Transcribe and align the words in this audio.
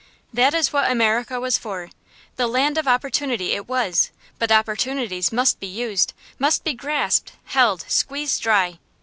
That 0.33 0.55
is 0.55 0.73
what 0.73 0.89
America 0.89 1.39
was 1.39 1.59
for. 1.59 1.91
The 2.35 2.47
land 2.47 2.79
of 2.79 2.87
opportunity 2.87 3.51
it 3.51 3.67
was, 3.67 4.09
but 4.39 4.51
opportunities 4.51 5.31
must 5.31 5.59
be 5.59 5.67
used, 5.67 6.13
must 6.39 6.63
be 6.63 6.73
grasped, 6.73 7.33
held, 7.45 7.85
squeezed 7.87 8.41
dry. 8.41 8.79